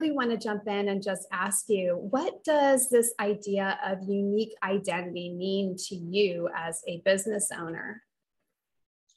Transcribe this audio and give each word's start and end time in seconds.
really 0.00 0.14
want 0.14 0.30
to 0.30 0.36
jump 0.36 0.66
in 0.66 0.88
and 0.88 1.02
just 1.02 1.26
ask 1.32 1.68
you 1.68 1.96
what 2.10 2.44
does 2.44 2.88
this 2.88 3.12
idea 3.20 3.78
of 3.84 4.02
unique 4.08 4.54
identity 4.62 5.32
mean 5.34 5.76
to 5.88 5.94
you 5.94 6.48
as 6.56 6.82
a 6.86 7.02
business 7.04 7.50
owner? 7.56 8.02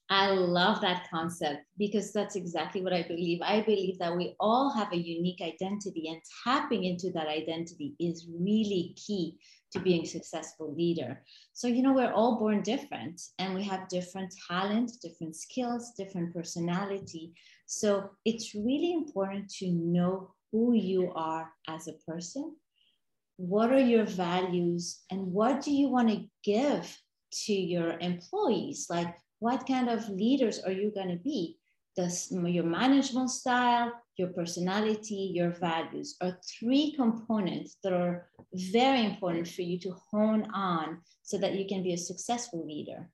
I 0.09 0.31
love 0.31 0.81
that 0.81 1.09
concept 1.09 1.61
because 1.77 2.11
that's 2.11 2.35
exactly 2.35 2.81
what 2.81 2.91
I 2.91 3.03
believe. 3.03 3.39
I 3.41 3.61
believe 3.61 3.97
that 3.99 4.15
we 4.15 4.35
all 4.41 4.69
have 4.73 4.91
a 4.91 4.97
unique 4.97 5.39
identity, 5.41 6.09
and 6.09 6.21
tapping 6.43 6.83
into 6.83 7.11
that 7.11 7.29
identity 7.29 7.95
is 7.97 8.27
really 8.29 8.93
key 8.97 9.37
to 9.71 9.79
being 9.79 10.03
a 10.03 10.05
successful 10.05 10.75
leader. 10.75 11.23
So, 11.53 11.67
you 11.67 11.81
know, 11.81 11.93
we're 11.93 12.11
all 12.11 12.37
born 12.37 12.61
different 12.61 13.21
and 13.39 13.55
we 13.55 13.63
have 13.63 13.87
different 13.87 14.33
talent, 14.49 14.91
different 15.01 15.33
skills, 15.33 15.93
different 15.97 16.33
personality. 16.33 17.31
So, 17.67 18.09
it's 18.25 18.53
really 18.53 18.91
important 18.91 19.49
to 19.59 19.71
know 19.71 20.33
who 20.51 20.73
you 20.73 21.11
are 21.13 21.51
as 21.67 21.87
a 21.87 21.93
person. 22.07 22.55
What 23.37 23.71
are 23.71 23.79
your 23.79 24.05
values 24.05 25.01
and 25.09 25.33
what 25.33 25.61
do 25.61 25.71
you 25.71 25.89
want 25.89 26.09
to 26.09 26.25
give 26.43 26.97
to 27.45 27.53
your 27.53 27.97
employees? 27.99 28.87
Like, 28.89 29.15
what 29.39 29.67
kind 29.67 29.89
of 29.89 30.07
leaders 30.09 30.59
are 30.59 30.71
you 30.71 30.91
going 30.93 31.09
to 31.09 31.23
be? 31.23 31.57
Does 31.95 32.31
your 32.31 32.63
management 32.63 33.31
style, 33.31 33.91
your 34.17 34.29
personality, 34.29 35.31
your 35.33 35.49
values 35.49 36.15
are 36.21 36.37
three 36.59 36.93
components 36.95 37.77
that 37.83 37.93
are 37.93 38.29
very 38.53 39.05
important 39.05 39.47
for 39.47 39.61
you 39.61 39.79
to 39.79 39.95
hone 40.11 40.49
on 40.53 41.01
so 41.23 41.37
that 41.37 41.55
you 41.55 41.65
can 41.67 41.81
be 41.81 41.93
a 41.93 41.97
successful 41.97 42.65
leader. 42.65 43.09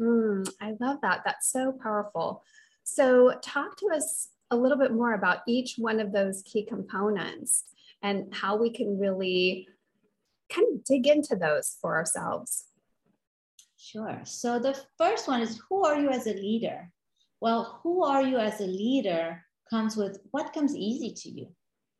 Mm, 0.00 0.48
I 0.60 0.74
love 0.80 0.98
that. 1.02 1.22
That's 1.24 1.50
so 1.50 1.72
powerful. 1.82 2.42
So, 2.84 3.34
talk 3.42 3.76
to 3.78 3.90
us 3.94 4.28
a 4.50 4.56
little 4.56 4.78
bit 4.78 4.92
more 4.92 5.14
about 5.14 5.40
each 5.46 5.74
one 5.76 6.00
of 6.00 6.12
those 6.12 6.42
key 6.42 6.64
components 6.64 7.64
and 8.02 8.32
how 8.34 8.56
we 8.56 8.70
can 8.70 8.98
really 8.98 9.68
kind 10.52 10.66
of 10.72 10.84
dig 10.84 11.06
into 11.06 11.36
those 11.36 11.76
for 11.80 11.96
ourselves. 11.96 12.66
Sure. 13.76 14.20
So 14.24 14.58
the 14.58 14.78
first 14.98 15.28
one 15.28 15.40
is 15.40 15.60
who 15.68 15.84
are 15.84 15.98
you 15.98 16.10
as 16.10 16.26
a 16.26 16.34
leader? 16.34 16.90
Well, 17.40 17.80
who 17.82 18.04
are 18.04 18.22
you 18.22 18.38
as 18.38 18.60
a 18.60 18.66
leader 18.66 19.42
comes 19.68 19.96
with 19.96 20.18
what 20.30 20.52
comes 20.52 20.74
easy 20.74 21.12
to 21.12 21.28
you. 21.28 21.48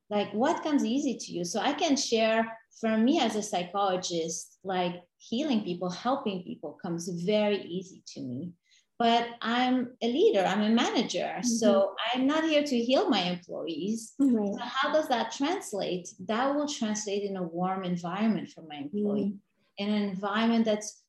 Like 0.08 0.32
what 0.32 0.62
comes 0.62 0.84
easy 0.84 1.16
to 1.16 1.32
you. 1.32 1.44
So 1.44 1.60
I 1.60 1.72
can 1.72 1.96
share 1.96 2.46
for 2.80 2.96
me 2.96 3.20
as 3.20 3.34
a 3.34 3.42
psychologist, 3.42 4.58
like 4.62 5.02
healing 5.18 5.64
people, 5.64 5.90
helping 5.90 6.44
people 6.44 6.78
comes 6.80 7.08
very 7.08 7.62
easy 7.62 8.02
to 8.14 8.20
me. 8.20 8.52
But 8.98 9.28
I'm 9.42 9.90
a 10.02 10.06
leader, 10.06 10.42
I'm 10.44 10.62
a 10.62 10.70
manager. 10.70 11.34
Mm-hmm. 11.38 11.46
So 11.46 11.94
I'm 12.14 12.26
not 12.26 12.44
here 12.44 12.62
to 12.62 12.78
heal 12.78 13.10
my 13.10 13.20
employees. 13.20 14.14
Mm-hmm. 14.20 14.54
So 14.54 14.58
how 14.62 14.92
does 14.92 15.08
that 15.08 15.32
translate? 15.32 16.08
That 16.26 16.54
will 16.54 16.66
translate 16.66 17.22
in 17.22 17.36
a 17.36 17.42
warm 17.42 17.84
environment 17.84 18.48
for 18.48 18.62
my 18.62 18.76
employee, 18.76 19.34
mm-hmm. 19.34 19.84
in 19.84 19.92
an 19.92 20.02
environment 20.08 20.64
that's 20.64 21.02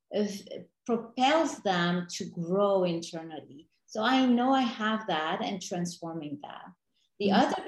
propels 0.86 1.60
them 1.60 2.08
to 2.10 2.26
grow 2.26 2.86
internally. 2.86 3.68
So 3.88 4.02
I 4.04 4.26
know 4.26 4.54
I 4.54 4.62
have 4.62 5.06
that 5.08 5.42
and 5.42 5.62
transforming 5.62 6.40
that. 6.44 6.66
The 7.20 7.30
mm-hmm. 7.30 7.42
other 7.42 7.64